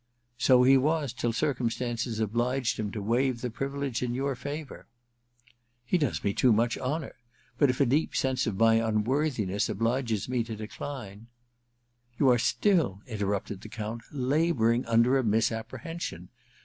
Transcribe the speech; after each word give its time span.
* 0.23 0.37
So 0.49 0.63
he 0.63 0.77
was, 0.77 1.13
till 1.13 1.31
circumstances 1.31 2.19
obliged 2.19 2.79
him 2.79 2.91
to 2.91 3.03
waive 3.03 3.41
the 3.41 3.51
privilege 3.51 4.01
in 4.01 4.15
your 4.15 4.35
favour.' 4.35 4.87
* 5.37 5.85
He 5.85 5.99
does 5.99 6.23
me 6.23 6.33
too 6.33 6.51
much 6.51 6.75
honour; 6.75 7.17
but 7.59 7.69
if 7.69 7.79
a 7.79 7.85
deep 7.85 8.15
sense 8.15 8.47
of 8.47 8.57
my 8.57 8.77
unworthiness 8.83 9.69
obliges 9.69 10.27
me 10.27 10.43
to 10.45 10.55
dedine 10.55 11.27
* 11.71 11.85
*You 12.17 12.29
are 12.31 12.39
still,' 12.39 13.03
interrupted 13.05 13.61
the 13.61 13.69
Count, 13.69 14.01
* 14.07 14.11
labouring 14.31 14.85
imder 14.85 15.19
a 15.19 15.23
misapprehension. 15.23 16.29